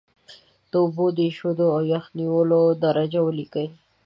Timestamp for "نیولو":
2.19-2.61